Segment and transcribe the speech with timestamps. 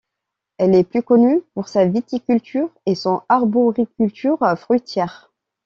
[0.57, 5.31] Elle est plus connue pour sa viticulture et son arboriculture fruitière.